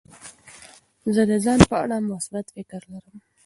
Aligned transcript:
زه 1.13 1.21
د 1.29 1.31
ځان 1.45 1.59
په 1.69 1.75
اړه 1.83 1.97
مثبت 2.11 2.45
فکر 2.55 2.81
لرم. 2.91 3.17